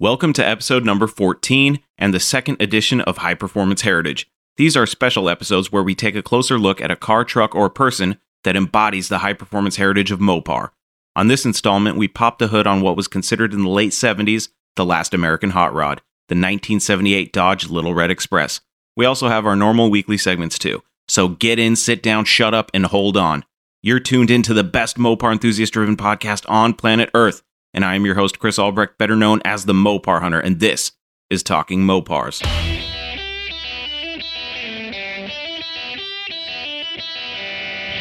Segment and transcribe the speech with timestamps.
[0.00, 4.30] Welcome to episode number 14 and the second edition of High Performance Heritage.
[4.56, 7.68] These are special episodes where we take a closer look at a car, truck, or
[7.68, 10.70] person that embodies the high performance heritage of Mopar.
[11.16, 14.48] On this installment, we pop the hood on what was considered in the late 70s
[14.74, 15.98] the last American hot rod,
[16.30, 18.62] the 1978 Dodge Little Red Express.
[18.96, 20.82] We also have our normal weekly segments too.
[21.08, 23.44] So get in, sit down, shut up, and hold on.
[23.82, 27.42] You're tuned into the best Mopar enthusiast driven podcast on planet Earth
[27.72, 30.92] and I am your host, Chris Albrecht, better known as the Mopar Hunter, and this
[31.28, 32.42] is Talking Mopars.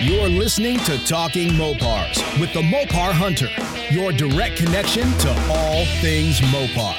[0.02, 3.50] You're listening to Talking Mopars with the Mopar Hunter,
[3.94, 6.96] your direct connection to all things Mopar.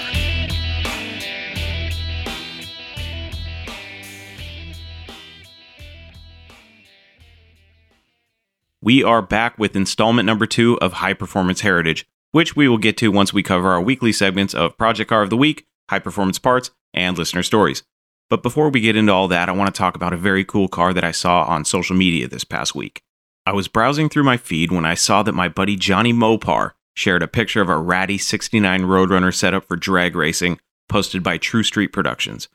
[8.83, 12.97] We are back with installment number two of High Performance Heritage, which we will get
[12.99, 16.39] to once we cover our weekly segments of Project Car of the Week, High Performance
[16.39, 17.83] Parts, and Listener Stories.
[18.29, 20.69] But before we get into all that, I want to talk about a very cool
[20.69, 23.03] car that I saw on social media this past week.
[23.45, 27.23] I was browsing through my feed when I saw that my buddy Johnny Mopar shared
[27.23, 31.93] a picture of a ratty 69 Roadrunner setup for drag racing posted by True Street
[31.93, 32.49] Productions.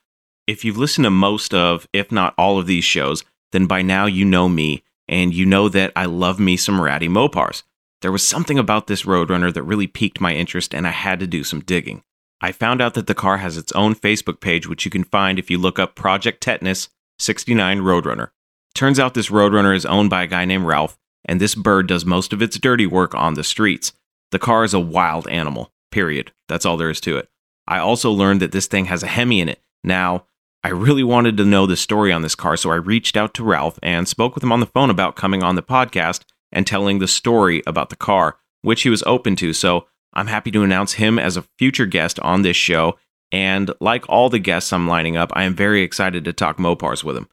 [0.47, 4.05] If you've listened to most of, if not all of these shows, then by now
[4.05, 7.63] you know me and you know that I love me some ratty Mopars.
[8.05, 11.25] There was something about this Roadrunner that really piqued my interest, and I had to
[11.25, 12.03] do some digging.
[12.39, 15.39] I found out that the car has its own Facebook page, which you can find
[15.39, 18.29] if you look up Project Tetanus 69 Roadrunner.
[18.75, 22.05] Turns out this Roadrunner is owned by a guy named Ralph, and this bird does
[22.05, 23.91] most of its dirty work on the streets.
[24.29, 26.31] The car is a wild animal, period.
[26.47, 27.27] That's all there is to it.
[27.67, 29.63] I also learned that this thing has a Hemi in it.
[29.83, 30.27] Now,
[30.63, 33.43] I really wanted to know the story on this car, so I reached out to
[33.43, 36.99] Ralph and spoke with him on the phone about coming on the podcast and telling
[36.99, 39.53] the story about the car, which he was open to.
[39.53, 42.97] So I'm happy to announce him as a future guest on this show.
[43.31, 47.03] And like all the guests I'm lining up, I am very excited to talk Mopars
[47.03, 47.27] with him.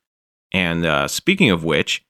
[0.53, 2.05] And uh, speaking of which,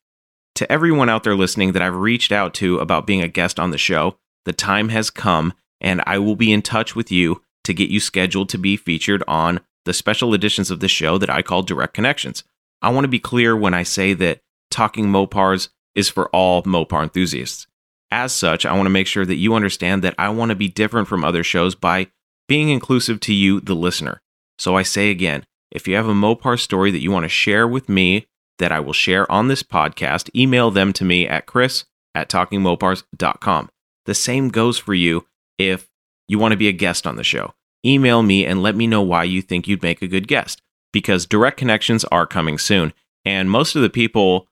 [0.54, 3.70] to everyone out there listening that I've reached out to about being a guest on
[3.70, 7.74] the show, the time has come, and I will be in touch with you to
[7.74, 11.42] get you scheduled to be featured on the special editions of the show that I
[11.42, 12.44] call Direct Connections.
[12.80, 17.02] I want to be clear when I say that Talking Mopars is for all Mopar
[17.02, 17.66] enthusiasts.
[18.10, 20.68] As such, I want to make sure that you understand that I want to be
[20.68, 22.08] different from other shows by
[22.46, 24.20] being inclusive to you, the listener.
[24.58, 27.66] So I say again, if you have a Mopar story that you want to share
[27.66, 28.26] with me
[28.58, 33.70] that I will share on this podcast, email them to me at chris at talkingmopars.com.
[34.04, 35.26] The same goes for you
[35.58, 35.88] if
[36.28, 37.54] you want to be a guest on the show.
[37.84, 40.60] Email me and let me know why you think you'd make a good guest
[40.92, 42.92] because direct connections are coming soon.
[43.24, 44.46] And most of the people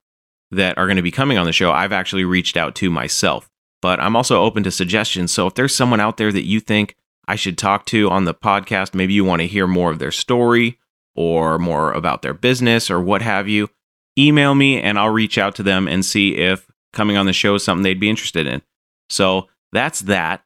[0.50, 3.50] that are going to be coming on the show, I've actually reached out to myself.
[3.82, 5.32] But I'm also open to suggestions.
[5.32, 6.96] So if there's someone out there that you think
[7.26, 10.10] I should talk to on the podcast, maybe you want to hear more of their
[10.10, 10.78] story
[11.14, 13.70] or more about their business or what have you,
[14.18, 17.54] email me and I'll reach out to them and see if coming on the show
[17.54, 18.62] is something they'd be interested in.
[19.08, 20.44] So that's that.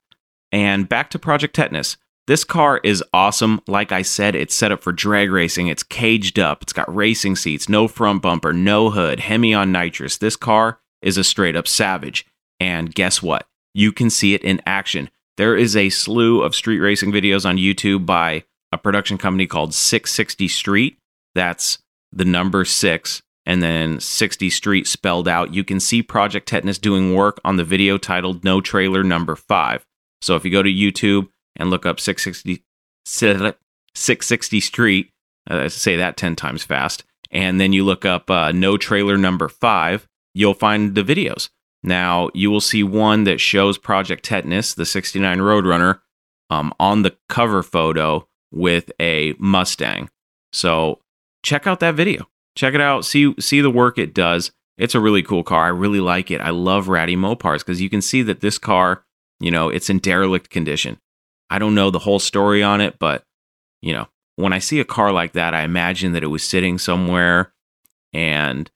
[0.53, 1.97] And back to Project Tetanus.
[2.27, 3.61] This car is awesome.
[3.67, 5.69] Like I said, it's set up for drag racing.
[5.69, 6.63] It's caged up.
[6.63, 10.17] It's got racing seats, no front bumper, no hood, Hemi on nitrous.
[10.17, 12.25] This car is a straight up savage.
[12.59, 13.47] And guess what?
[13.75, 15.11] You can see it in action.
[15.37, 19.75] There is a slew of street racing videos on YouTube by a production company called
[19.75, 20.99] 660 Street.
[21.35, 21.79] That's
[22.11, 25.53] the number six and then 60 Street spelled out.
[25.53, 29.85] You can see Project Tetanus doing work on the video titled No Trailer Number Five.
[30.23, 32.65] So if you go to YouTube, and look up 660,
[33.05, 35.11] 660 Street.
[35.49, 37.05] Uh, say that 10 times fast.
[37.31, 41.51] And then you look up uh, No Trailer Number 5, you'll find the videos.
[41.83, 46.01] Now, you will see one that shows Project Tetanus, the 69 Roadrunner,
[46.49, 50.09] um, on the cover photo with a Mustang.
[50.53, 51.01] So
[51.43, 52.27] check out that video.
[52.57, 53.05] Check it out.
[53.05, 54.53] See see the work it does.
[54.79, 55.65] It's a really cool car.
[55.65, 56.41] I really like it.
[56.41, 59.05] I love ratty Mopars because you can see that this car,
[59.41, 60.99] you know, it's in derelict condition.
[61.51, 63.25] I don't know the whole story on it, but
[63.83, 66.79] you know, when I see a car like that, I imagine that it was sitting
[66.79, 67.53] somewhere
[68.13, 68.71] and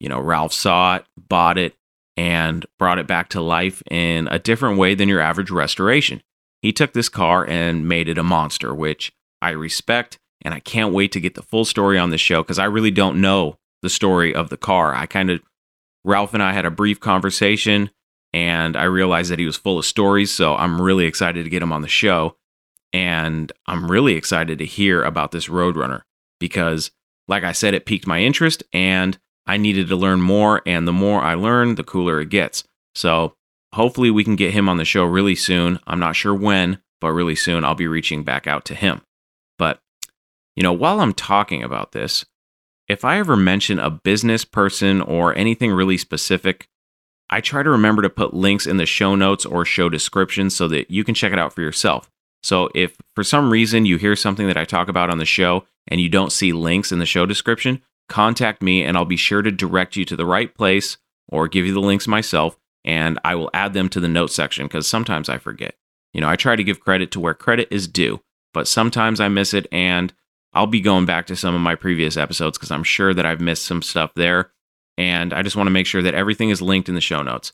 [0.00, 1.74] you know, Ralph saw it, bought it,
[2.16, 6.22] and brought it back to life in a different way than your average restoration.
[6.62, 9.12] He took this car and made it a monster, which
[9.42, 12.58] I respect, and I can't wait to get the full story on the show because
[12.58, 14.94] I really don't know the story of the car.
[14.94, 15.40] I kind of,
[16.04, 17.90] Ralph and I had a brief conversation
[18.32, 20.32] and I realized that he was full of stories.
[20.32, 22.36] So I'm really excited to get him on the show.
[22.92, 26.02] And I'm really excited to hear about this Roadrunner
[26.38, 26.90] because,
[27.28, 30.62] like I said, it piqued my interest and I needed to learn more.
[30.66, 32.64] And the more I learn, the cooler it gets.
[32.94, 33.34] So
[33.74, 35.78] hopefully we can get him on the show really soon.
[35.86, 39.02] I'm not sure when, but really soon I'll be reaching back out to him.
[39.58, 39.80] But,
[40.54, 42.24] you know, while I'm talking about this,
[42.88, 46.68] if I ever mention a business person or anything really specific,
[47.30, 50.68] I try to remember to put links in the show notes or show description so
[50.68, 52.10] that you can check it out for yourself.
[52.42, 55.64] So if for some reason you hear something that I talk about on the show
[55.88, 59.42] and you don't see links in the show description, contact me and I'll be sure
[59.42, 60.96] to direct you to the right place
[61.28, 64.66] or give you the links myself and I will add them to the notes section
[64.66, 65.74] because sometimes I forget.
[66.14, 68.20] You know, I try to give credit to where credit is due,
[68.54, 70.14] but sometimes I miss it and
[70.54, 73.40] I'll be going back to some of my previous episodes because I'm sure that I've
[73.40, 74.52] missed some stuff there.
[74.98, 77.52] And I just want to make sure that everything is linked in the show notes.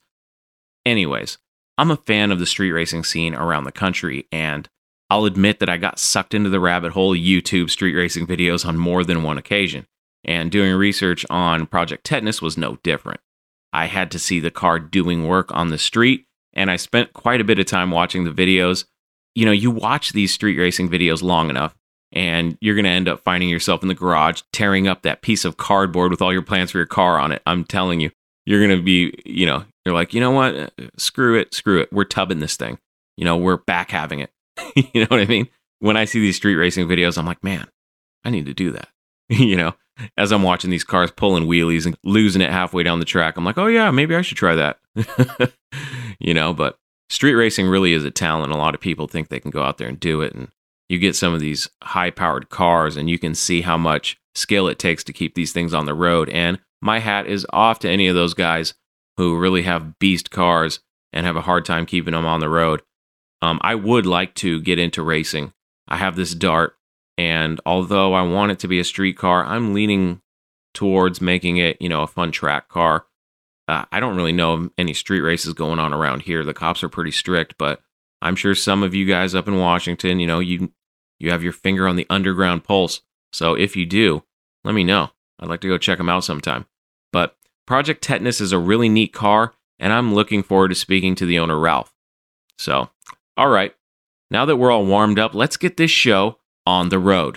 [0.86, 1.38] Anyways,
[1.78, 4.68] I'm a fan of the street racing scene around the country, and
[5.10, 8.66] I'll admit that I got sucked into the rabbit hole of YouTube street racing videos
[8.66, 9.86] on more than one occasion.
[10.24, 13.20] And doing research on Project Tetanus was no different.
[13.72, 17.40] I had to see the car doing work on the street, and I spent quite
[17.40, 18.84] a bit of time watching the videos.
[19.34, 21.74] You know, you watch these street racing videos long enough,
[22.12, 25.44] and you're going to end up finding yourself in the garage tearing up that piece
[25.44, 27.42] of cardboard with all your plans for your car on it.
[27.46, 28.10] I'm telling you,
[28.44, 30.72] you're going to be, you know, you're like, you know what?
[30.98, 31.92] Screw it, screw it.
[31.92, 32.78] We're tubbing this thing.
[33.16, 34.30] You know, we're back halving it.
[34.92, 35.48] you know what I mean?
[35.78, 37.66] When I see these street racing videos, I'm like, man,
[38.24, 38.88] I need to do that.
[39.28, 39.74] you know,
[40.16, 43.44] as I'm watching these cars pulling wheelies and losing it halfway down the track, I'm
[43.44, 44.78] like, oh yeah, maybe I should try that.
[46.18, 46.76] you know, but
[47.08, 48.52] street racing really is a talent.
[48.52, 50.34] A lot of people think they can go out there and do it.
[50.34, 50.48] And
[50.92, 54.68] you get some of these high powered cars and you can see how much skill
[54.68, 56.28] it takes to keep these things on the road.
[56.28, 58.74] And my hat is off to any of those guys
[59.16, 60.80] who really have beast cars
[61.10, 62.82] and have a hard time keeping them on the road.
[63.40, 65.54] Um, I would like to get into racing.
[65.88, 66.76] I have this dart,
[67.16, 70.20] and although I want it to be a street car, I'm leaning
[70.74, 73.06] towards making it, you know, a fun track car.
[73.66, 76.44] Uh, I don't really know any street races going on around here.
[76.44, 77.80] The cops are pretty strict, but
[78.20, 80.70] I'm sure some of you guys up in Washington, you know, you
[81.22, 83.00] you have your finger on the underground pulse.
[83.32, 84.24] So if you do,
[84.64, 85.10] let me know.
[85.38, 86.66] I'd like to go check them out sometime.
[87.12, 91.26] But Project Tetanus is a really neat car, and I'm looking forward to speaking to
[91.26, 91.94] the owner, Ralph.
[92.58, 92.90] So,
[93.36, 93.72] all right,
[94.30, 97.36] now that we're all warmed up, let's get this show on the road.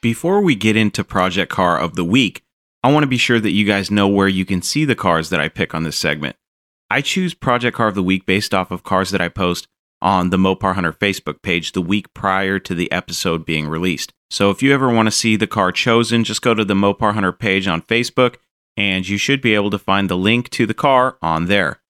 [0.00, 2.42] Before we get into Project Car of the Week,
[2.82, 5.28] I want to be sure that you guys know where you can see the cars
[5.28, 6.36] that I pick on this segment.
[6.90, 9.68] I choose Project Car of the Week based off of cars that I post
[10.00, 14.12] on the Mopar Hunter Facebook page the week prior to the episode being released.
[14.30, 17.14] So if you ever want to see the car chosen, just go to the Mopar
[17.14, 18.36] Hunter page on Facebook
[18.76, 21.80] and you should be able to find the link to the car on there.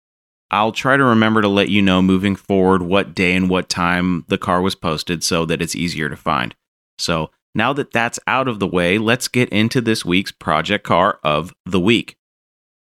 [0.51, 4.25] I'll try to remember to let you know moving forward what day and what time
[4.29, 6.55] the car was posted so that it's easier to find.
[6.99, 11.19] So now that that's out of the way, let's get into this week's Project Car
[11.23, 12.17] of the Week.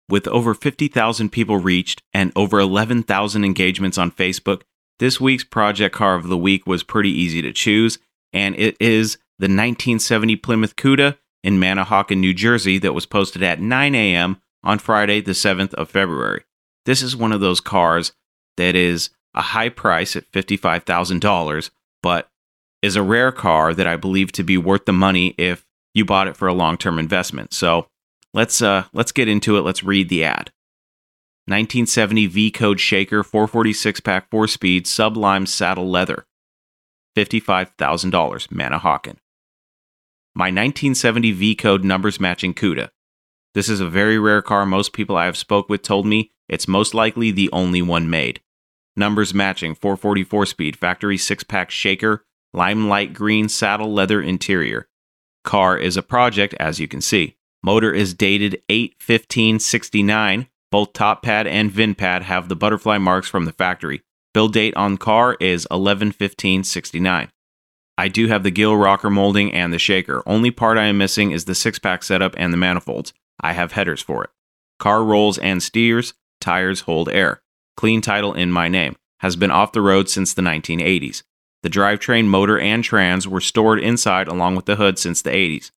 [0.08, 4.62] With over 50,000 people reached and over 11,000 engagements on Facebook,
[4.98, 7.98] this week's Project Car of the Week was pretty easy to choose,
[8.32, 13.60] and it is the 1970 Plymouth Cuda in Manahawkin, New Jersey, that was posted at
[13.60, 14.40] 9 a.m.
[14.62, 16.44] on Friday, the 7th of February.
[16.86, 18.12] This is one of those cars
[18.56, 21.70] that is a high price at $55,000,
[22.02, 22.30] but
[22.82, 26.28] is a rare car that I believe to be worth the money if you bought
[26.28, 27.52] it for a long term investment.
[27.54, 27.88] So
[28.34, 29.60] Let's uh let's get into it.
[29.60, 30.50] Let's read the ad.
[31.46, 36.26] 1970 V Code Shaker 446 pack 4 speed sublime saddle leather.
[37.16, 37.76] $55,000
[38.48, 39.18] Manahawkin.
[40.34, 42.90] My 1970 V Code numbers matching CUDA.
[43.54, 46.66] This is a very rare car most people I have spoke with told me it's
[46.66, 48.40] most likely the only one made.
[48.96, 54.88] Numbers matching 444 speed factory 6 pack shaker, limelight green saddle leather interior.
[55.44, 57.36] Car is a project as you can see.
[57.64, 60.48] Motor is dated 8-15-69.
[60.70, 64.02] Both top pad and VIN pad have the butterfly marks from the factory.
[64.34, 67.30] Build date on car is 11-15-69.
[67.96, 70.22] I do have the gill rocker molding and the shaker.
[70.26, 73.14] Only part I am missing is the six-pack setup and the manifolds.
[73.40, 74.30] I have headers for it.
[74.78, 76.12] Car rolls and steers.
[76.42, 77.40] Tires hold air.
[77.78, 78.94] Clean title in my name.
[79.20, 81.22] Has been off the road since the 1980s.
[81.62, 85.70] The drivetrain, motor, and trans were stored inside along with the hood since the 80s.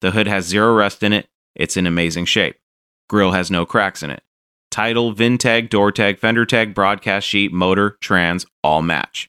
[0.00, 1.28] The hood has zero rust in it.
[1.54, 2.56] It's in amazing shape.
[3.08, 4.22] Grill has no cracks in it.
[4.70, 9.28] Title, VIN tag, door tag, fender tag, broadcast sheet, motor, trans, all match.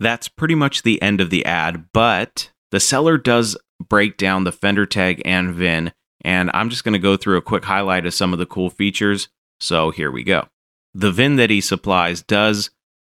[0.00, 4.52] That's pretty much the end of the ad, but the seller does break down the
[4.52, 5.92] fender tag and VIN,
[6.22, 8.70] and I'm just going to go through a quick highlight of some of the cool
[8.70, 9.28] features.
[9.60, 10.48] So here we go.
[10.94, 12.70] The VIN that he supplies does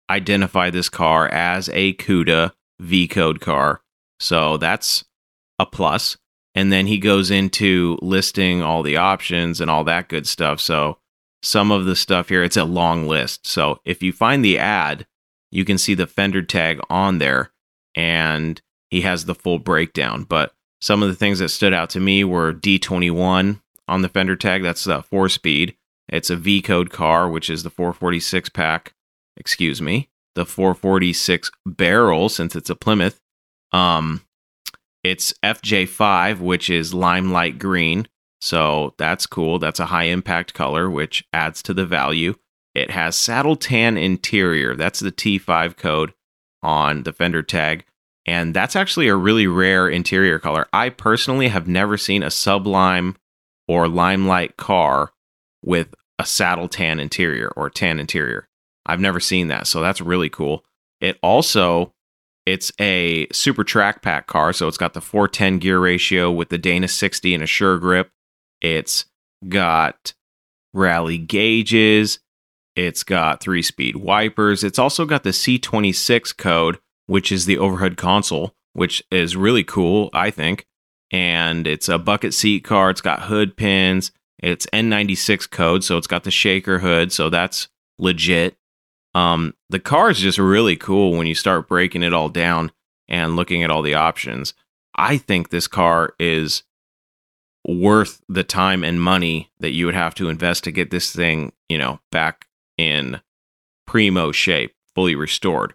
[0.09, 3.81] identify this car as a CUDA V code car.
[4.19, 5.03] So that's
[5.57, 6.17] a plus
[6.55, 10.59] and then he goes into listing all the options and all that good stuff.
[10.59, 10.97] So
[11.41, 12.43] some of the stuff here.
[12.43, 13.47] It's a long list.
[13.47, 15.07] So if you find the ad,
[15.51, 17.51] you can see the fender tag on there
[17.95, 20.23] and he has the full breakdown.
[20.23, 24.35] But some of the things that stood out to me were D21 on the fender
[24.35, 24.63] tag.
[24.63, 25.75] That's the four speed.
[26.07, 28.93] It's a V code car, which is the 446 pack.
[29.37, 33.19] Excuse me, the 446 barrel, since it's a Plymouth.
[33.71, 34.21] Um,
[35.03, 38.07] it's FJ5, which is limelight green.
[38.39, 39.59] So that's cool.
[39.59, 42.35] That's a high impact color, which adds to the value.
[42.73, 44.75] It has saddle tan interior.
[44.75, 46.13] That's the T5 code
[46.63, 47.85] on the fender tag.
[48.25, 50.67] And that's actually a really rare interior color.
[50.71, 53.15] I personally have never seen a sublime
[53.67, 55.11] or limelight car
[55.63, 58.47] with a saddle tan interior or tan interior.
[58.85, 59.67] I've never seen that.
[59.67, 60.63] So that's really cool.
[60.99, 61.93] It also
[62.45, 66.57] it's a super track pack car, so it's got the 410 gear ratio with the
[66.57, 68.09] Dana 60 and a sure grip.
[68.61, 69.05] It's
[69.47, 70.13] got
[70.73, 72.19] rally gauges.
[72.75, 74.63] It's got three speed wipers.
[74.63, 80.09] It's also got the C26 code, which is the overhead console, which is really cool,
[80.13, 80.65] I think.
[81.11, 82.89] And it's a bucket seat car.
[82.89, 84.11] It's got hood pins.
[84.39, 87.67] It's N96 code, so it's got the shaker hood, so that's
[87.99, 88.55] legit.
[89.13, 92.71] Um, the car is just really cool when you start breaking it all down
[93.07, 94.53] and looking at all the options.
[94.95, 96.63] I think this car is
[97.67, 101.51] worth the time and money that you would have to invest to get this thing,
[101.69, 103.21] you know, back in
[103.85, 105.73] primo shape, fully restored.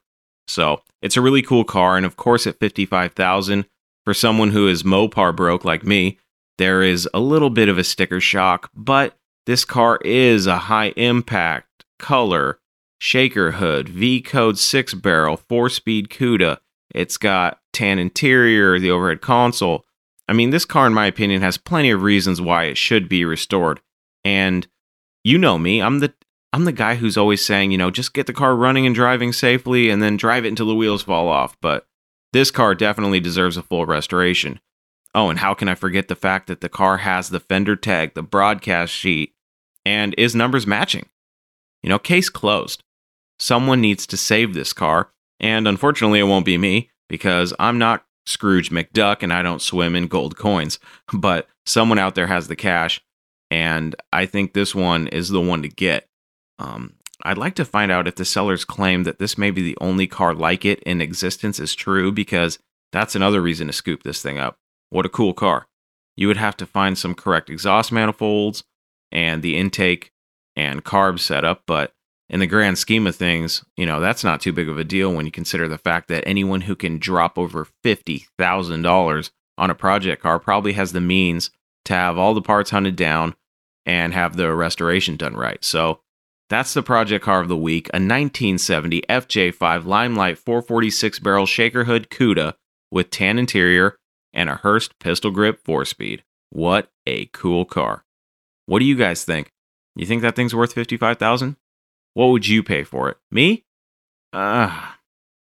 [0.49, 3.67] So it's a really cool car, and of course, at fifty-five thousand
[4.05, 6.19] for someone who is Mopar broke like me,
[6.59, 8.71] there is a little bit of a sticker shock.
[8.75, 12.59] But this car is a high impact color
[12.99, 16.59] shaker hood, V code six barrel, four speed CUDA.
[16.95, 19.85] It's got tan interior, the overhead console.
[20.29, 23.25] I mean, this car, in my opinion, has plenty of reasons why it should be
[23.25, 23.81] restored.
[24.25, 24.67] And
[25.23, 26.13] you know me, I'm the
[26.53, 29.33] I'm the guy who's always saying, you know, just get the car running and driving
[29.33, 31.57] safely and then drive it until the wheels fall off.
[31.61, 31.87] But
[32.33, 34.61] this car definitely deserves a full restoration.
[35.15, 38.15] Oh, and how can I forget the fact that the car has the fender tag,
[38.15, 39.35] the broadcast sheet,
[39.85, 41.09] and is numbers matching?
[41.83, 42.83] You know, case closed.
[43.39, 48.05] Someone needs to save this car, and unfortunately, it won't be me because I'm not
[48.27, 50.79] Scrooge McDuck and I don't swim in gold coins.
[51.13, 53.01] But someone out there has the cash,
[53.51, 56.09] and I think this one is the one to get.
[56.59, 59.79] Um, I'd like to find out if the seller's claim that this may be the
[59.81, 62.59] only car like it in existence is true because
[62.93, 64.59] that's another reason to scoop this thing up.
[64.91, 65.67] What a cool car.
[66.17, 68.65] You would have to find some correct exhaust manifolds
[69.13, 70.13] and the intake
[70.55, 71.93] and carb setup, but
[72.29, 75.13] in the grand scheme of things, you know, that's not too big of a deal
[75.13, 80.23] when you consider the fact that anyone who can drop over $50,000 on a project
[80.23, 81.51] car probably has the means
[81.85, 83.35] to have all the parts hunted down
[83.85, 85.65] and have the restoration done right.
[85.65, 86.01] So
[86.49, 92.11] that's the project car of the week a 1970 FJ5 Limelight 446 barrel shaker hood
[92.11, 92.55] CUDA
[92.91, 93.97] with tan interior
[94.33, 96.25] and a Hurst pistol grip four speed.
[96.51, 98.05] What a cool car.
[98.67, 99.53] What do you guys think?
[99.95, 101.57] You think that thing's worth 55,000?
[102.17, 103.19] What would you pay for it?
[103.31, 103.67] Me?
[104.33, 104.93] Uh,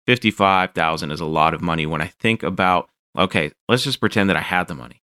[0.06, 4.38] 55,000 is a lot of money when I think about okay, let's just pretend that
[4.38, 5.02] I had the money.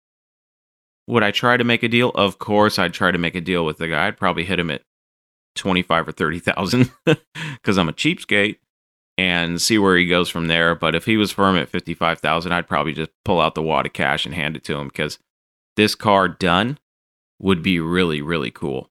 [1.08, 2.10] Would I try to make a deal?
[2.10, 4.06] Of course, I'd try to make a deal with the guy.
[4.06, 4.82] I'd probably hit him at
[5.56, 6.92] 25 or 30,000
[7.64, 8.58] cuz I'm a cheapskate
[9.18, 12.68] and see where he goes from there, but if he was firm at 55,000, I'd
[12.68, 15.18] probably just pull out the wad of cash and hand it to him cuz
[15.74, 16.78] this car done
[17.40, 18.88] would be really really cool.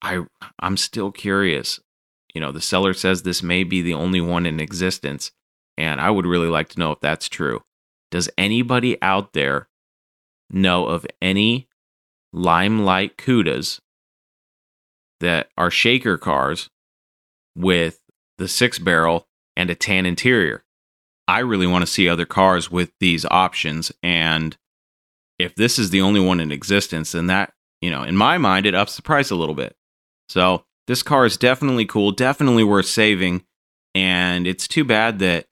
[0.00, 0.24] I
[0.60, 1.80] I'm still curious
[2.34, 5.32] you know, the seller says this may be the only one in existence,
[5.76, 7.62] and I would really like to know if that's true.
[8.10, 9.68] Does anybody out there
[10.50, 11.68] know of any
[12.32, 13.80] limelight CUDAs
[15.20, 16.70] that are shaker cars
[17.56, 18.00] with
[18.38, 20.64] the six barrel and a tan interior?
[21.28, 23.92] I really want to see other cars with these options.
[24.02, 24.56] And
[25.38, 28.66] if this is the only one in existence, then that, you know, in my mind,
[28.66, 29.76] it ups the price a little bit.
[30.28, 33.44] So this car is definitely cool, definitely worth saving.
[33.94, 35.46] And it's too bad that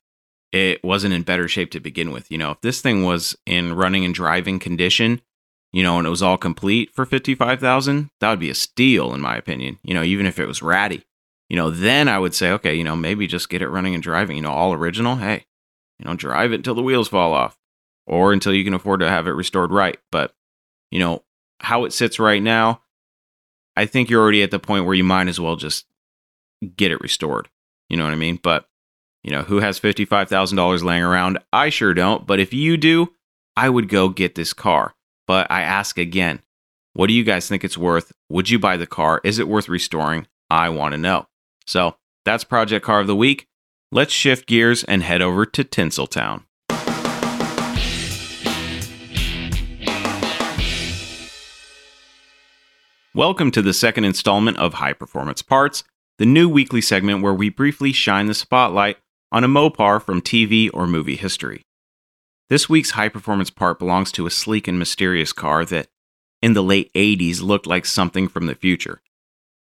[0.53, 2.31] it wasn't in better shape to begin with.
[2.31, 5.21] You know, if this thing was in running and driving condition,
[5.73, 9.21] you know, and it was all complete for 55,000, that would be a steal in
[9.21, 9.79] my opinion.
[9.83, 11.05] You know, even if it was ratty.
[11.49, 14.03] You know, then I would say, okay, you know, maybe just get it running and
[14.03, 15.17] driving, you know, all original.
[15.17, 15.47] Hey,
[15.99, 17.59] you know, drive it until the wheels fall off
[18.07, 19.99] or until you can afford to have it restored right.
[20.13, 20.33] But,
[20.91, 21.25] you know,
[21.59, 22.83] how it sits right now,
[23.81, 25.87] I think you're already at the point where you might as well just
[26.77, 27.49] get it restored.
[27.89, 28.39] You know what I mean?
[28.43, 28.67] But,
[29.23, 31.39] you know, who has $55,000 laying around?
[31.51, 32.27] I sure don't.
[32.27, 33.15] But if you do,
[33.57, 34.95] I would go get this car.
[35.27, 36.43] But I ask again
[36.93, 38.13] What do you guys think it's worth?
[38.29, 39.23] Would you buy the car?
[39.25, 40.27] Is it worth restoring?
[40.51, 41.29] I want to know.
[41.67, 41.97] So
[42.27, 43.49] that's Project Car of the Week.
[43.91, 46.43] Let's shift gears and head over to Tinseltown.
[53.13, 55.83] Welcome to the second installment of High Performance Parts,
[56.19, 58.99] the new weekly segment where we briefly shine the spotlight
[59.33, 61.63] on a Mopar from TV or movie history.
[62.51, 65.89] This week's high performance part belongs to a sleek and mysterious car that,
[66.41, 69.03] in the late 80s, looked like something from the future.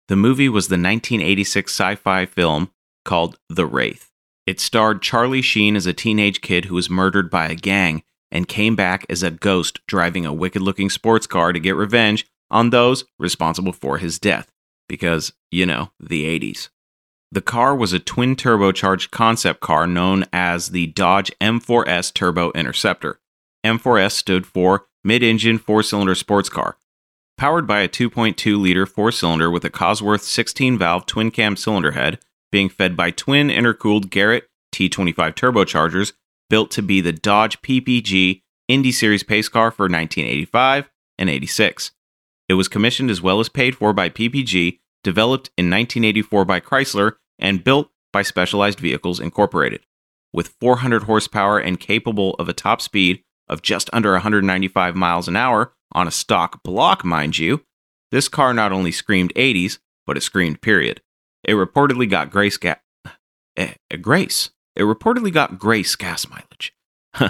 [0.06, 2.70] The movie was the 1986 sci fi film
[3.04, 4.12] called The Wraith.
[4.46, 8.46] It starred Charlie Sheen as a teenage kid who was murdered by a gang and
[8.46, 12.70] came back as a ghost driving a wicked looking sports car to get revenge on
[12.70, 14.50] those responsible for his death,
[14.88, 16.68] because, you know, the 80s.
[17.32, 23.20] The car was a twin turbocharged concept car known as the Dodge M4S Turbo Interceptor.
[23.64, 26.76] M4S stood for mid engine four cylinder sports car.
[27.38, 31.92] Powered by a 2.2 liter four cylinder with a Cosworth 16 valve twin cam cylinder
[31.92, 32.18] head,
[32.50, 36.12] being fed by twin intercooled Garrett T25 turbochargers,
[36.48, 41.92] built to be the Dodge PPG Indy Series pace car for 1985 and 86.
[42.50, 47.12] It was commissioned as well as paid for by PPG, developed in 1984 by Chrysler,
[47.38, 49.86] and built by Specialized Vehicles Incorporated.
[50.32, 55.36] With 400 horsepower and capable of a top speed of just under 195 miles an
[55.36, 57.64] hour on a stock block, mind you,
[58.10, 61.00] this car not only screamed 80s, but it screamed period.
[61.44, 62.80] It reportedly got grace ga-
[63.56, 64.50] eh, eh, grace.
[64.74, 66.74] It reportedly got grace gas mileage.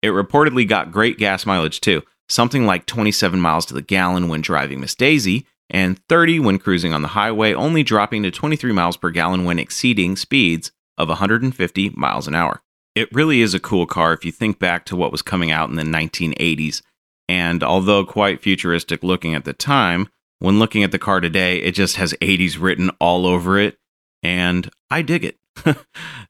[0.00, 4.40] it reportedly got great gas mileage too, something like 27 miles to the gallon when
[4.40, 8.96] driving Miss Daisy, and 30 when cruising on the highway, only dropping to 23 miles
[8.96, 12.62] per gallon when exceeding speeds of 150 miles an hour.
[12.94, 15.70] It really is a cool car if you think back to what was coming out
[15.70, 16.82] in the 1980s,
[17.28, 20.08] and although quite futuristic looking at the time,
[20.40, 23.76] when looking at the car today, it just has 80s written all over it,
[24.22, 25.36] and I dig it.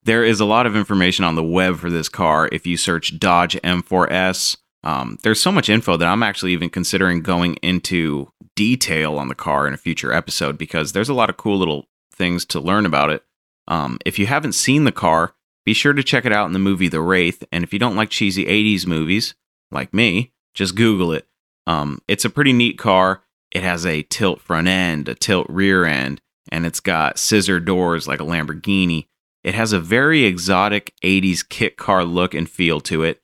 [0.03, 3.19] there is a lot of information on the web for this car if you search
[3.19, 9.19] Dodge M4S um, there's so much info that I'm actually even considering going into detail
[9.19, 12.45] on the car in a future episode because there's a lot of cool little things
[12.47, 13.23] to learn about it.
[13.69, 16.59] Um, if you haven't seen the car, be sure to check it out in the
[16.59, 17.45] movie The Wraith.
[17.53, 19.35] And if you don't like cheesy 80s movies,
[19.71, 21.27] like me, just Google it.
[21.67, 23.23] Um, it's a pretty neat car.
[23.53, 28.09] It has a tilt front end, a tilt rear end, and it's got scissor doors
[28.09, 29.07] like a Lamborghini.
[29.45, 33.20] It has a very exotic 80s kit car look and feel to it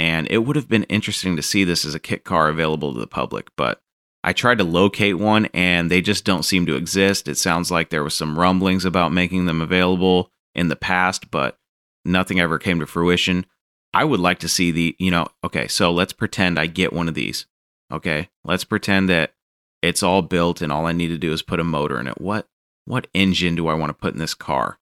[0.00, 2.98] and it would have been interesting to see this as a kit car available to
[2.98, 3.82] the public, but
[4.24, 7.28] I tried to locate one and they just don't seem to exist.
[7.28, 11.58] It sounds like there was some rumblings about making them available in the past, but
[12.02, 13.44] nothing ever came to fruition.
[13.92, 17.06] I would like to see the, you know, okay, so let's pretend I get one
[17.06, 17.44] of these.
[17.92, 18.30] Okay?
[18.42, 19.34] Let's pretend that
[19.82, 22.18] it's all built and all I need to do is put a motor in it.
[22.18, 22.46] What
[22.86, 24.78] what engine do I want to put in this car?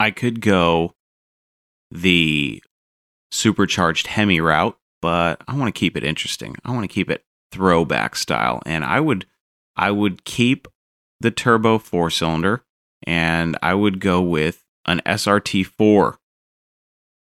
[0.00, 0.94] I could go
[1.90, 2.62] the
[3.34, 6.56] supercharged Hemi route, but I want to keep it interesting.
[6.64, 9.26] I want to keep it throwback style, and I would
[9.76, 10.68] I would keep
[11.20, 12.64] the turbo four cylinder,
[13.06, 16.16] and I would go with an SRT4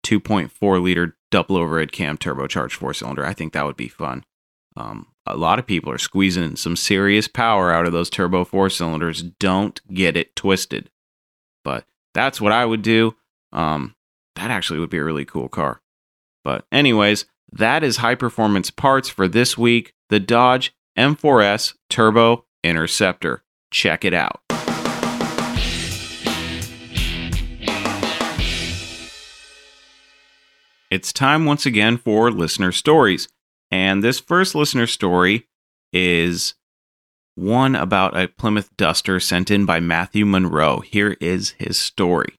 [0.04, 3.24] 2.4 liter double overhead cam turbocharged four cylinder.
[3.24, 4.24] I think that would be fun.
[4.76, 8.70] Um, a lot of people are squeezing some serious power out of those turbo four
[8.70, 9.22] cylinders.
[9.22, 10.90] Don't get it twisted.
[11.62, 13.14] But that's what I would do.
[13.52, 13.94] Um,
[14.36, 15.79] that actually would be a really cool car.
[16.44, 23.42] But, anyways, that is high performance parts for this week the Dodge M4S Turbo Interceptor.
[23.70, 24.40] Check it out.
[30.90, 33.28] It's time once again for listener stories.
[33.70, 35.46] And this first listener story
[35.92, 36.54] is
[37.36, 40.80] one about a Plymouth Duster sent in by Matthew Monroe.
[40.80, 42.34] Here is his story.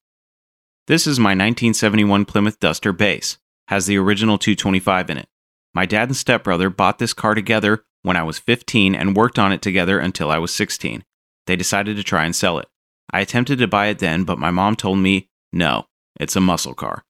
[0.86, 3.38] This is my 1971 Plymouth Duster base
[3.72, 5.28] has the original 225 in it.
[5.72, 9.50] My dad and stepbrother bought this car together when I was 15 and worked on
[9.50, 11.02] it together until I was 16.
[11.46, 12.68] They decided to try and sell it.
[13.14, 15.86] I attempted to buy it then, but my mom told me, no,
[16.20, 17.02] it's a muscle car.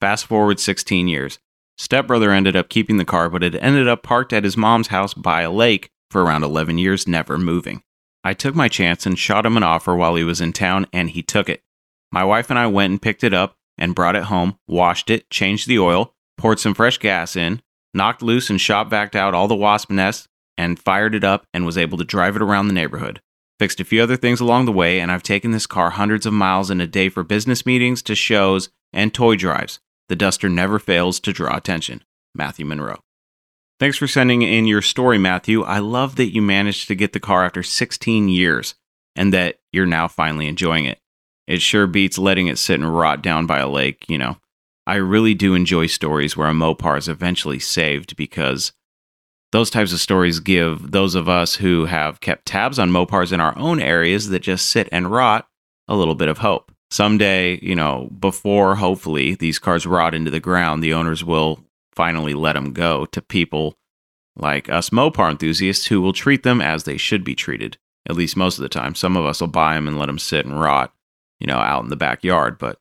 [0.00, 1.38] Fast forward 16 years.
[1.76, 5.14] Stepbrother ended up keeping the car, but it ended up parked at his mom's house
[5.14, 7.80] by a lake for around 11 years, never moving.
[8.24, 11.10] I took my chance and shot him an offer while he was in town, and
[11.10, 11.62] he took it.
[12.10, 15.30] My wife and I went and picked it up, and brought it home, washed it,
[15.30, 17.62] changed the oil, poured some fresh gas in,
[17.94, 21.64] knocked loose and shop vacked out all the wasp nests, and fired it up and
[21.64, 23.20] was able to drive it around the neighborhood.
[23.58, 26.32] Fixed a few other things along the way, and I've taken this car hundreds of
[26.32, 29.80] miles in a day for business meetings, to shows, and toy drives.
[30.08, 32.02] The Duster never fails to draw attention.
[32.34, 33.00] Matthew Monroe.
[33.80, 35.62] Thanks for sending in your story, Matthew.
[35.62, 38.74] I love that you managed to get the car after 16 years
[39.14, 40.98] and that you're now finally enjoying it.
[41.48, 44.36] It sure beats letting it sit and rot down by a lake, you know.
[44.86, 48.72] I really do enjoy stories where a Mopar is eventually saved because
[49.50, 53.40] those types of stories give those of us who have kept tabs on Mopars in
[53.40, 55.48] our own areas that just sit and rot
[55.88, 56.70] a little bit of hope.
[56.90, 61.60] Someday, you know, before hopefully these cars rot into the ground, the owners will
[61.92, 63.78] finally let them go to people
[64.36, 68.36] like us Mopar enthusiasts who will treat them as they should be treated, at least
[68.36, 68.94] most of the time.
[68.94, 70.92] Some of us will buy them and let them sit and rot,
[71.40, 72.78] you know, out in the backyard, but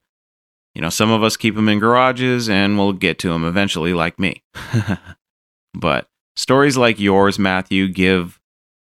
[0.75, 3.93] you know, some of us keep them in garages and we'll get to them eventually,
[3.93, 4.43] like me.
[5.73, 8.39] but stories like yours, Matthew, give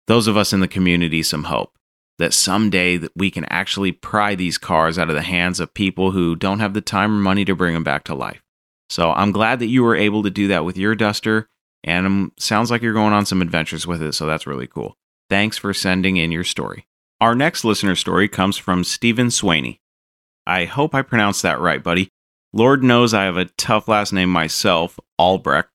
[0.08, 1.76] those of us in the community some hope
[2.20, 6.12] that someday that we can actually pry these cars out of the hands of people
[6.12, 8.44] who don't have the time or money to bring them back to life.
[8.92, 11.50] So I'm glad that you were able to do that with your duster,
[11.84, 14.98] and um, sounds like you're going on some adventures with it, so that's really cool.
[15.32, 16.86] Thanks for sending in your story.
[17.22, 19.78] Our next listener story comes from Stephen Swaney.
[20.48, 22.10] I hope I pronounced that right, buddy.
[22.52, 25.70] Lord knows I have a tough last name myself, Albrecht,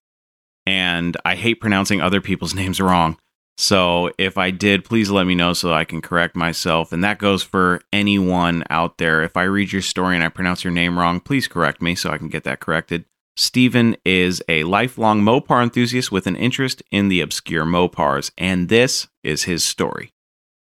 [0.67, 3.17] and I hate pronouncing other people's names wrong.
[3.57, 6.93] So if I did, please let me know so I can correct myself.
[6.93, 9.23] And that goes for anyone out there.
[9.23, 12.11] If I read your story and I pronounce your name wrong, please correct me so
[12.11, 13.05] I can get that corrected.
[13.37, 19.07] Stephen is a lifelong Mopar enthusiast with an interest in the obscure Mopars, and this
[19.23, 20.11] is his story.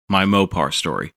[0.09, 1.14] My Mopar story.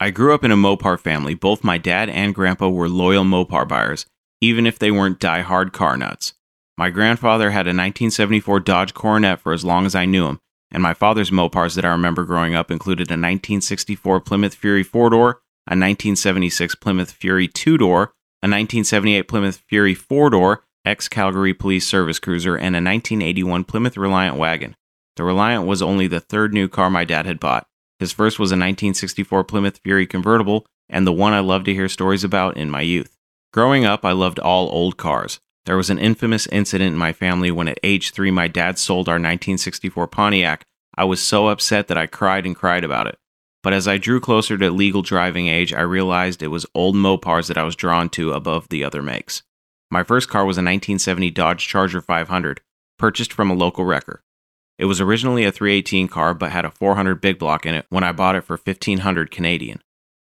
[0.00, 1.34] I grew up in a Mopar family.
[1.34, 4.06] Both my dad and grandpa were loyal Mopar buyers,
[4.40, 6.34] even if they weren't die-hard car nuts.
[6.76, 10.40] My grandfather had a 1974 Dodge Coronet for as long as I knew him,
[10.72, 15.10] and my father's Mopars that I remember growing up included a 1964 Plymouth Fury 4
[15.10, 15.28] door,
[15.68, 18.02] a 1976 Plymouth Fury 2 door,
[18.42, 23.96] a 1978 Plymouth Fury 4 door, ex Calgary Police Service Cruiser, and a 1981 Plymouth
[23.96, 24.74] Reliant wagon.
[25.14, 27.68] The Reliant was only the third new car my dad had bought.
[28.02, 31.88] His first was a 1964 Plymouth Fury convertible, and the one I loved to hear
[31.88, 33.16] stories about in my youth.
[33.52, 35.38] Growing up, I loved all old cars.
[35.66, 39.08] There was an infamous incident in my family when at age three my dad sold
[39.08, 40.64] our 1964 Pontiac.
[40.96, 43.20] I was so upset that I cried and cried about it.
[43.62, 47.46] But as I drew closer to legal driving age, I realized it was old Mopars
[47.46, 49.44] that I was drawn to above the other makes.
[49.92, 52.62] My first car was a 1970 Dodge Charger 500,
[52.98, 54.24] purchased from a local wrecker.
[54.78, 58.04] It was originally a 318 car but had a 400 big block in it when
[58.04, 59.80] I bought it for 1500 Canadian.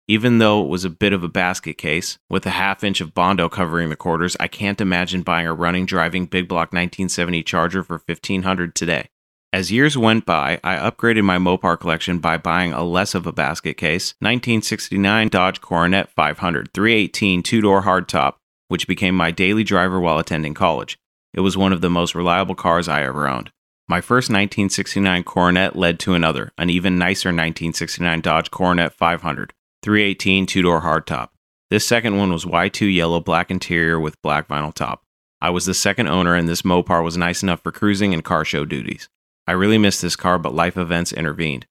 [0.08, 3.12] Even though it was a bit of a basket case, with a half inch of
[3.12, 7.82] Bondo covering the quarters, I can't imagine buying a running driving big block 1970 Charger
[7.82, 9.08] for 1500 today.
[9.52, 13.32] As years went by, I upgraded my Mopar collection by buying a less of a
[13.32, 18.34] basket case 1969 Dodge Coronet 500 318 two door hardtop,
[18.68, 20.98] which became my daily driver while attending college.
[21.32, 23.50] It was one of the most reliable cars I ever owned.
[23.88, 30.46] My first 1969 Coronet led to another, an even nicer 1969 Dodge Coronet 500, 318
[30.46, 31.28] two door hardtop.
[31.70, 35.04] This second one was Y2 yellow black interior with black vinyl top.
[35.40, 38.44] I was the second owner, and this Mopar was nice enough for cruising and car
[38.44, 39.08] show duties.
[39.46, 41.66] I really missed this car, but life events intervened.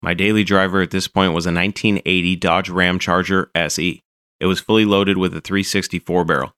[0.00, 4.00] My daily driver at this point was a 1980 Dodge Ram Charger SE.
[4.38, 6.52] It was fully loaded with a 364 barrel.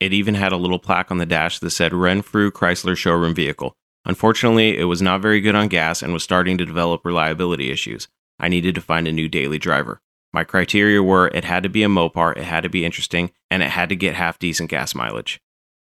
[0.00, 3.76] It even had a little plaque on the dash that said Renfrew Chrysler showroom vehicle.
[4.06, 8.06] Unfortunately, it was not very good on gas and was starting to develop reliability issues.
[8.38, 10.00] I needed to find a new daily driver.
[10.32, 13.62] My criteria were it had to be a Mopar, it had to be interesting, and
[13.62, 15.40] it had to get half decent gas mileage.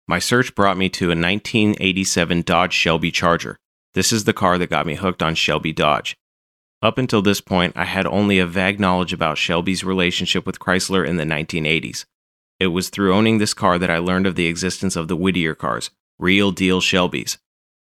[0.06, 3.58] My search brought me to a 1987 Dodge Shelby Charger.
[3.94, 6.16] This is the car that got me hooked on Shelby Dodge.
[6.80, 11.06] Up until this point, I had only a vague knowledge about Shelby's relationship with Chrysler
[11.06, 12.04] in the 1980s.
[12.60, 15.54] It was through owning this car that I learned of the existence of the Whittier
[15.54, 17.38] cars, real deal Shelbys.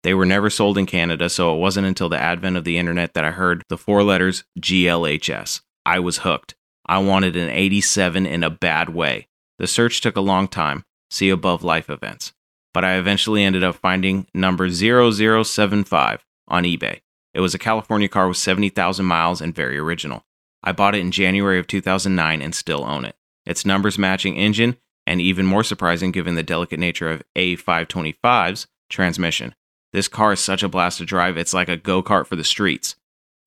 [0.05, 3.15] They were never sold in Canada, so it wasn't until the advent of the internet
[3.15, 5.61] that I heard the four letters GLHS.
[5.83, 6.53] I was hooked.
[6.85, 9.27] I wanted an 87 in a bad way.
[9.57, 10.85] The search took a long time.
[11.09, 12.33] See above life events.
[12.71, 16.99] But I eventually ended up finding number 0075 on eBay.
[17.33, 20.23] It was a California car with 70,000 miles and very original.
[20.61, 23.15] I bought it in January of 2009 and still own it.
[23.47, 29.55] Its numbers matching engine, and even more surprising given the delicate nature of A525's transmission.
[29.95, 32.43] This car is such a blast to drive, it's like a go kart for the
[32.43, 32.97] streets.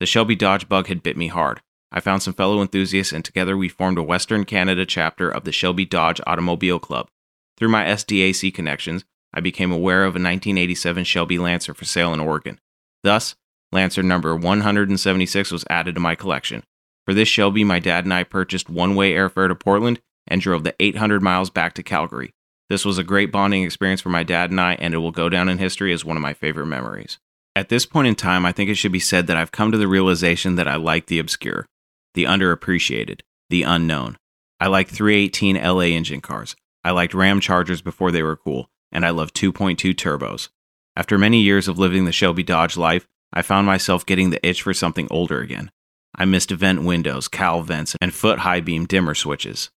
[0.01, 1.61] The Shelby Dodge bug had bit me hard.
[1.93, 5.53] I found some fellow enthusiasts, and together we formed a Western Canada chapter of the
[5.53, 7.11] Shelby Dodge Automobile Club.
[7.59, 12.21] Through my SDAC connections, I became aware of a 1987 Shelby Lancer for sale in
[12.21, 12.59] Oregon.
[13.05, 13.35] Thus,
[13.71, 16.63] Lancer number 176 was added to my collection.
[17.05, 20.65] For this Shelby, my dad and I purchased one way airfare to Portland and drove
[20.65, 22.33] the 800 miles back to Calgary.
[22.69, 25.29] This was a great bonding experience for my dad and I, and it will go
[25.29, 27.19] down in history as one of my favorite memories.
[27.57, 29.79] At this point in time, I think it should be said that I've come to
[29.79, 31.67] the realization that I like the obscure,
[32.15, 34.19] the underappreciated, the unknown.
[34.61, 36.55] I like 318 LA engine cars.
[36.85, 40.49] I liked Ram Chargers before they were cool, and I love 2.2 turbos.
[40.95, 44.63] After many years of living the Shelby Dodge life, I found myself getting the itch
[44.63, 45.71] for something older again.
[46.15, 49.71] I missed vent windows, cowl vents, and foot high beam dimmer switches.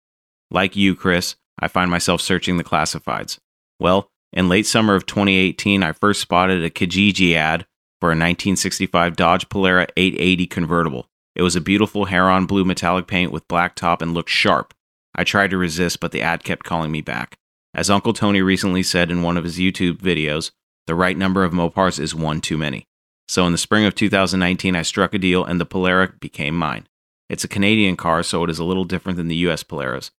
[0.50, 3.38] Like you, Chris, I find myself searching the classifieds.
[3.78, 7.66] Well, in late summer of 2018, I first spotted a Kijiji ad
[8.00, 11.06] for a 1965 Dodge Polara 880 convertible.
[11.34, 14.74] It was a beautiful heron blue metallic paint with black top and looked sharp.
[15.14, 17.36] I tried to resist, but the ad kept calling me back.
[17.74, 20.50] As Uncle Tony recently said in one of his YouTube videos,
[20.86, 22.84] the right number of Mopars is one too many.
[23.28, 26.88] So in the spring of 2019, I struck a deal and the Polara became mine.
[27.28, 30.10] It's a Canadian car, so it is a little different than the US Polaras.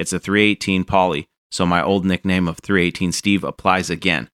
[0.00, 4.30] It's a 318 Poly, so my old nickname of 318 Steve applies again.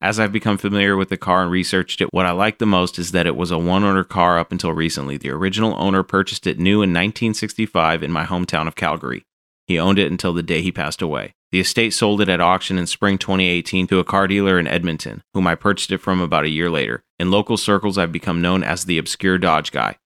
[0.00, 2.98] As I've become familiar with the car and researched it, what I like the most
[2.98, 5.16] is that it was a one owner car up until recently.
[5.16, 9.22] The original owner purchased it new in 1965 in my hometown of Calgary.
[9.68, 11.34] He owned it until the day he passed away.
[11.52, 15.22] The estate sold it at auction in spring 2018 to a car dealer in Edmonton,
[15.32, 17.04] whom I purchased it from about a year later.
[17.20, 19.96] In local circles, I've become known as the obscure Dodge guy,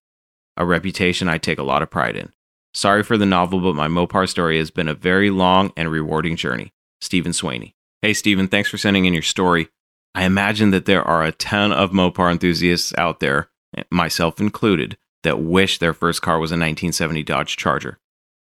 [0.59, 2.35] a reputation I take a lot of pride in.
[2.75, 6.37] Sorry for the novel, but my Mopar story has been a very long and rewarding
[6.37, 6.73] journey.
[7.01, 7.75] Stephen Swaney.
[8.03, 9.69] Hey, Stephen, thanks for sending in your story.
[10.15, 14.97] I imagine that there are a ton of Mopar enthusiasts out there, eh, myself included,
[15.23, 17.99] that wish their first car was a 1970 Dodge Charger.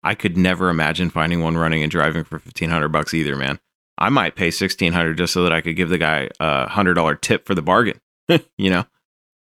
[0.02, 3.60] I could never imagine finding one running and driving for 1500 bucks either, man.
[3.98, 7.46] I might pay 1600 just so that I could give the guy a $100 tip
[7.46, 8.00] for the bargain,
[8.58, 8.84] you know?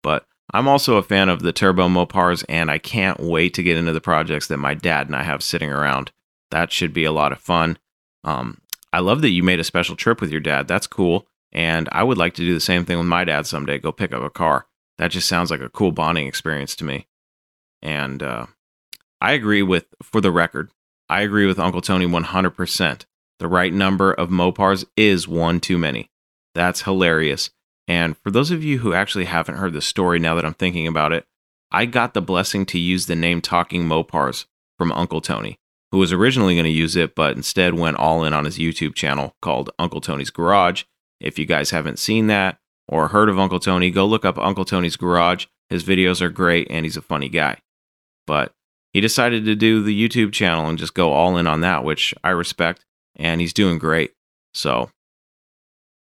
[0.04, 3.78] But I'm also a fan of the turbo Mopars and I can't wait to get
[3.78, 6.12] into the projects that my dad and I have sitting around.
[6.52, 7.78] That should be a lot of fun.
[8.24, 10.68] Um, I love that you made a special trip with your dad.
[10.68, 11.28] That's cool.
[11.52, 14.14] And I would like to do the same thing with my dad someday, go pick
[14.14, 14.66] up a car.
[14.98, 17.08] That just sounds like a cool bonding experience to me.
[17.82, 18.48] And uh,
[19.22, 20.72] I agree with, for the record,
[21.10, 23.06] I agree with Uncle Tony 100%.
[23.40, 26.12] The right number of Mopars is one too many.
[26.54, 27.52] That's hilarious.
[27.90, 30.88] And for those of you who actually haven't heard the story now that I'm thinking
[30.88, 31.26] about it,
[31.72, 34.46] I got the blessing to use the name Talking Mopars
[34.78, 35.60] from Uncle Tony,
[35.92, 38.96] who was originally going to use it, but instead went all in on his YouTube
[38.96, 40.84] channel called Uncle Tony's Garage
[41.20, 44.66] if you guys haven't seen that or heard of Uncle Tony, go look up Uncle
[44.66, 45.46] Tony's Garage.
[45.70, 47.60] His videos are great and he's a funny guy.
[48.26, 48.54] But
[48.94, 52.14] he decided to do the YouTube channel and just go all in on that, which
[52.24, 54.14] I respect, and he's doing great.
[54.54, 54.90] So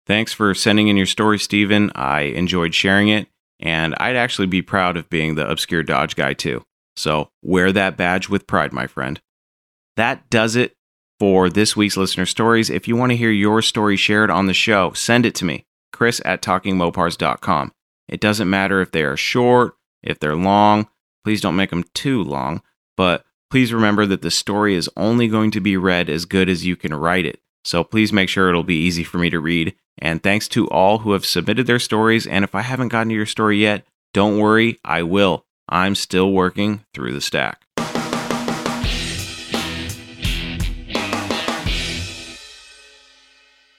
[0.07, 1.91] thanks for sending in your story, Stephen.
[1.93, 3.27] I enjoyed sharing it,
[3.59, 6.65] and I'd actually be proud of being the obscure Dodge guy too.
[6.95, 9.21] So wear that badge with pride, my friend.
[9.97, 10.75] That does it
[11.19, 12.69] for this week's listener stories.
[12.69, 15.65] If you want to hear your story shared on the show, send it to me,
[15.93, 17.71] chris at talkingmopars.com.
[18.07, 20.87] It doesn't matter if they are short, if they're long.
[21.23, 22.61] Please don't make them too long,
[22.95, 26.65] but please remember that the story is only going to be read as good as
[26.65, 27.41] you can write it.
[27.67, 29.75] So please make sure it'll be easy for me to read.
[29.97, 32.25] And thanks to all who have submitted their stories.
[32.25, 35.45] And if I haven't gotten to your story yet, don't worry, I will.
[35.67, 37.61] I'm still working through the stack.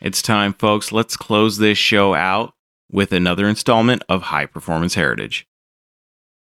[0.02, 0.92] It's time, folks.
[0.92, 2.52] Let's close this show out
[2.92, 5.46] with another installment of High Performance Heritage.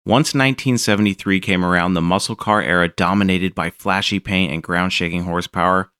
[0.06, 5.24] Once 1973 came around, the muscle car era, dominated by flashy paint and ground shaking
[5.24, 5.90] horsepower,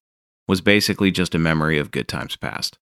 [0.47, 2.79] was basically just a memory of good times past.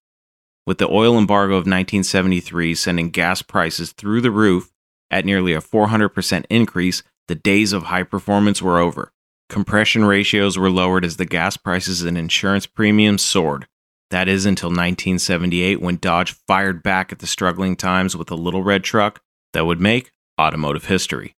[0.65, 4.71] With the oil embargo of 1973 sending gas prices through the roof
[5.11, 9.11] at nearly a 400% increase, the days of high performance were over.
[9.49, 13.67] Compression ratios were lowered as the gas prices and insurance premiums soared.
[14.09, 18.63] That is until 1978 when Dodge fired back at the struggling times with a little
[18.63, 19.21] red truck
[19.53, 21.35] that would make automotive history.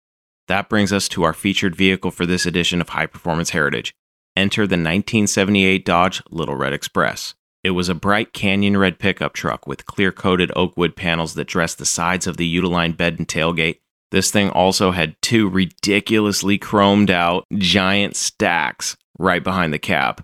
[0.48, 3.96] That brings us to our featured vehicle for this edition of High Performance Heritage.
[4.36, 7.36] Enter the 1978 Dodge Little Red Express.
[7.63, 11.48] It was a bright canyon red pickup truck with clear coated oak wood panels that
[11.48, 13.80] dressed the sides of the Utiline bed and tailgate.
[14.12, 20.24] This thing also had two ridiculously chromed out giant stacks right behind the cab.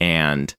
[0.00, 0.54] And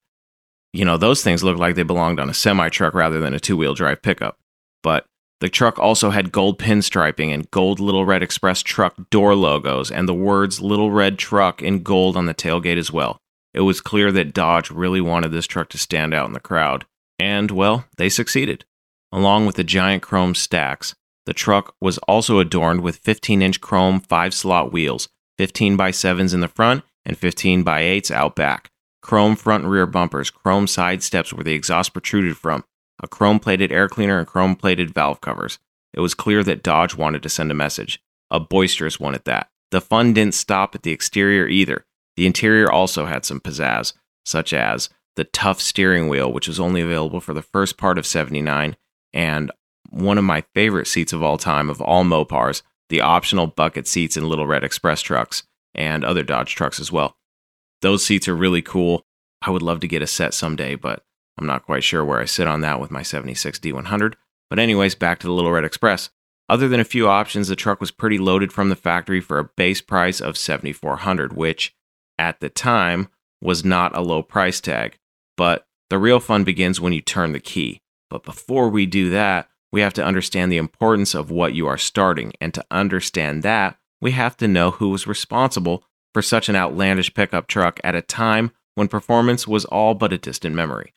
[0.73, 3.39] you know, those things looked like they belonged on a semi truck rather than a
[3.39, 4.37] two wheel drive pickup.
[4.83, 5.05] But
[5.41, 10.08] the truck also had gold pinstriping and gold Little Red Express truck door logos and
[10.08, 13.17] the words Little Red Truck in gold on the tailgate as well.
[13.54, 16.86] It was clear that Dodge really wanted this truck to stand out in the crowd.
[17.17, 18.65] And, well, they succeeded.
[19.12, 20.93] Along with the giant chrome stacks,
[21.25, 26.36] the truck was also adorned with 15 inch chrome 5 slot wheels, 15 by 7s
[26.36, 28.69] in the front and 15 by 8s out back.
[29.01, 32.63] chrome front and rear bumpers, chrome side steps where the exhaust protruded from,
[33.01, 35.59] a chrome plated air cleaner, and chrome plated valve covers.
[35.93, 39.49] It was clear that Dodge wanted to send a message, a boisterous one at that.
[39.71, 41.85] The fun didn't stop at the exterior either.
[42.15, 43.93] The interior also had some pizzazz,
[44.25, 48.05] such as the Tuff steering wheel, which was only available for the first part of
[48.05, 48.77] 79,
[49.13, 49.51] and
[49.89, 54.15] one of my favorite seats of all time of all Mopars, the optional bucket seats
[54.15, 57.17] in Little Red Express trucks and other Dodge trucks as well.
[57.81, 59.05] Those seats are really cool.
[59.41, 61.03] I would love to get a set someday, but
[61.41, 64.13] I'm not quite sure where I sit on that with my 76 D100.
[64.49, 66.12] But, anyways, back to the Little Red Express.
[66.47, 69.45] Other than a few options, the truck was pretty loaded from the factory for a
[69.45, 71.73] base price of 7400 which,
[72.19, 73.08] at the time,
[73.41, 74.99] was not a low price tag.
[75.36, 77.82] But the real fun begins when you turn the key.
[78.10, 81.77] But before we do that, we have to understand the importance of what you are
[81.77, 82.34] starting.
[82.39, 87.13] And to understand that, we have to know who was responsible for such an outlandish
[87.13, 90.93] pickup truck at a time when performance was all but a distant memory.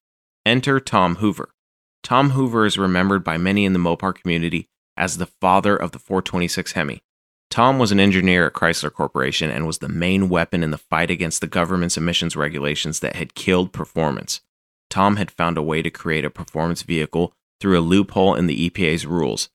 [0.46, 1.54] Enter Tom Hoover.
[2.02, 5.98] Tom Hoover is remembered by many in the Mopar community as the father of the
[5.98, 7.02] 426 Hemi.
[7.50, 11.10] Tom was an engineer at Chrysler Corporation and was the main weapon in the fight
[11.10, 14.42] against the government's emissions regulations that had killed performance.
[14.90, 18.68] Tom had found a way to create a performance vehicle through a loophole in the
[18.68, 19.48] EPA's rules.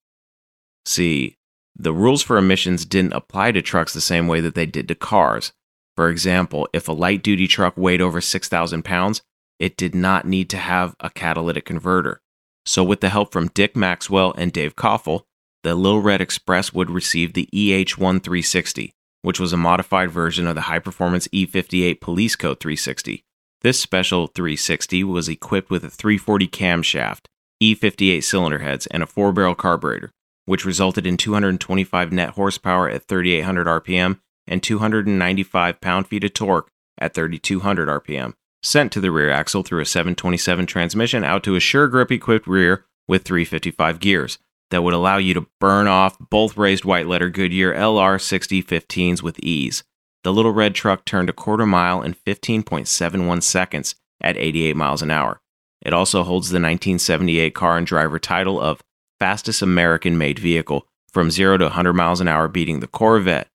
[0.85, 1.37] See,
[1.75, 4.95] the rules for emissions didn't apply to trucks the same way that they did to
[4.95, 5.53] cars.
[5.95, 9.21] For example, if a light duty truck weighed over 6,000 pounds,
[9.59, 12.21] it did not need to have a catalytic converter.
[12.65, 15.23] So, with the help from Dick Maxwell and Dave Koffel,
[15.63, 20.55] the Little Red Express would receive the EH1 360, which was a modified version of
[20.55, 23.23] the high performance E58 Police Code 360.
[23.61, 27.25] This special 360 was equipped with a 340 camshaft,
[27.61, 30.11] E58 cylinder heads, and a four barrel carburetor,
[30.45, 36.69] which resulted in 225 net horsepower at 3,800 RPM and 295 pound feet of torque
[36.97, 41.59] at 3,200 RPM sent to the rear axle through a 727 transmission out to a
[41.59, 44.37] sure grip equipped rear with 355 gears
[44.71, 49.83] that would allow you to burn off both raised white letter Goodyear LR6015s with ease.
[50.23, 55.11] The little red truck turned a quarter mile in 15.71 seconds at 88 miles an
[55.11, 55.41] hour.
[55.81, 58.83] It also holds the 1978 car and driver title of
[59.19, 63.47] fastest American made vehicle from 0 to 100 miles an hour, beating the Corvette,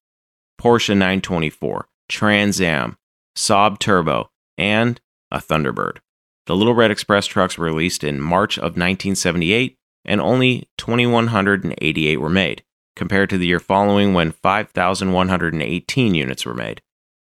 [0.61, 2.97] Porsche 924, Trans Am,
[3.37, 5.99] Saab Turbo, and a Thunderbird.
[6.47, 12.29] The Little Red Express trucks were released in March of 1978, and only 2,188 were
[12.29, 12.62] made,
[12.95, 16.83] compared to the year following when 5,118 units were made.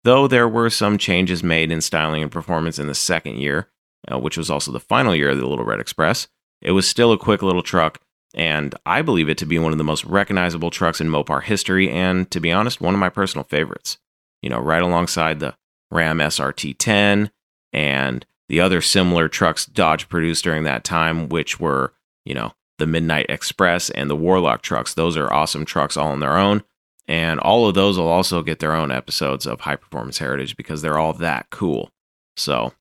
[0.04, 3.70] Though there were some changes made in styling and performance in the second year,
[4.12, 6.28] uh, which was also the final year of the Little Red Express,
[6.62, 8.00] it was still a quick little truck,
[8.34, 11.90] and I believe it to be one of the most recognizable trucks in Mopar history,
[11.90, 13.98] and to be honest, one of my personal favorites.
[14.42, 15.56] You know, right alongside the
[15.91, 17.32] Ram SRT 10,
[17.73, 21.93] and the other similar trucks Dodge produced during that time, which were,
[22.25, 24.93] you know, the Midnight Express and the Warlock trucks.
[24.93, 26.63] Those are awesome trucks all on their own.
[27.08, 30.82] And all of those will also get their own episodes of High Performance Heritage because
[30.82, 31.91] they're all that cool.
[32.38, 32.73] So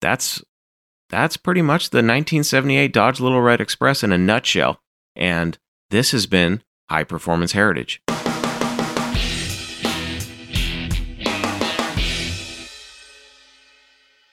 [0.00, 0.42] that's
[1.10, 4.80] that's pretty much the 1978 Dodge Little Red Express in a nutshell.
[5.14, 5.58] And
[5.90, 8.02] this has been High Performance Heritage.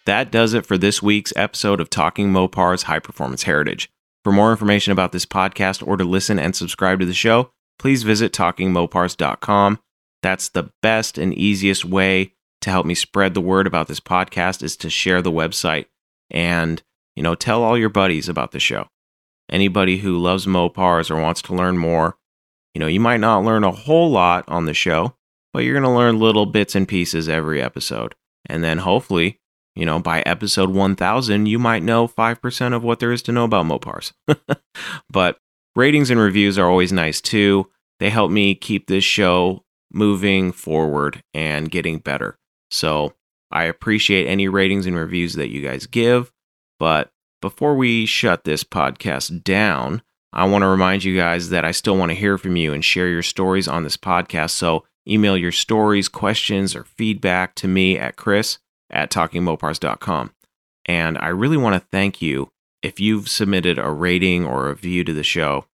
[0.06, 3.90] That does it for this week's episode of Talking Mopar's High Performance Heritage.
[4.24, 8.04] For more information about this podcast or to listen and subscribe to the show, please
[8.04, 9.80] visit talkingmopars.com.
[10.22, 14.62] That's the best and easiest way to help me spread the word about this podcast
[14.62, 15.86] is to share the website
[16.30, 16.82] and,
[17.16, 18.88] you know, tell all your buddies about the show.
[19.50, 22.18] Anybody who loves Mopars or wants to learn more,
[22.74, 25.16] you know, you might not learn a whole lot on the show,
[25.54, 28.16] but you're going to learn little bits and pieces every episode.
[28.46, 29.40] And then hopefully
[29.76, 33.44] you know, by episode 1000, you might know 5% of what there is to know
[33.44, 34.14] about Mopars.
[35.10, 35.38] but
[35.76, 37.70] ratings and reviews are always nice too.
[38.00, 42.38] They help me keep this show moving forward and getting better.
[42.70, 43.14] So
[43.52, 46.32] I appreciate any ratings and reviews that you guys give.
[46.80, 51.72] But before we shut this podcast down, I want to remind you guys that I
[51.72, 54.52] still want to hear from you and share your stories on this podcast.
[54.52, 58.58] So email your stories, questions, or feedback to me at Chris
[58.94, 60.32] at talkingmopars.com.
[60.86, 65.04] And I really want to thank you if you've submitted a rating or a review
[65.04, 65.66] to the show.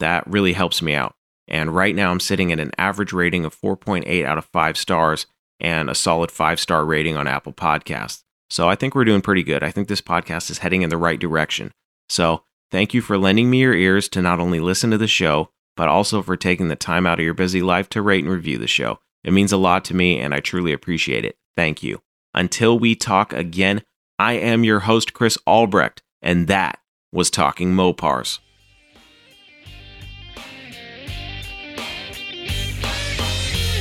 [0.00, 1.14] That really helps me out.
[1.46, 5.26] And right now I'm sitting at an average rating of 4.8 out of 5 stars
[5.60, 8.22] and a solid 5 star rating on Apple Podcasts.
[8.50, 9.62] So I think we're doing pretty good.
[9.62, 11.72] I think this podcast is heading in the right direction.
[12.08, 15.50] So thank you for lending me your ears to not only listen to the show,
[15.76, 18.58] but also for taking the time out of your busy life to rate and review
[18.58, 18.98] the show.
[19.22, 21.36] It means a lot to me and I truly appreciate it.
[21.56, 22.03] Thank you.
[22.34, 23.82] Until we talk again,
[24.18, 26.78] I am your host, Chris Albrecht, and that
[27.12, 28.40] was Talking Mopars.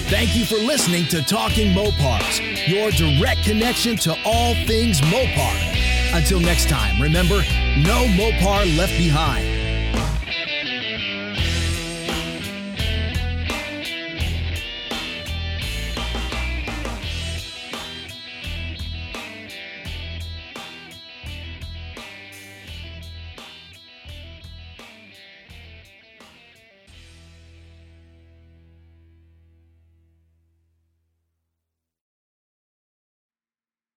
[0.09, 6.15] Thank you for listening to Talking Mopars, your direct connection to all things Mopar.
[6.15, 7.37] Until next time, remember,
[7.77, 9.62] no Mopar left behind.